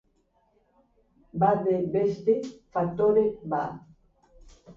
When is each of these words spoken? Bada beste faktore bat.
Bada 1.43 1.75
beste 1.97 2.35
faktore 2.73 3.25
bat. 3.53 3.79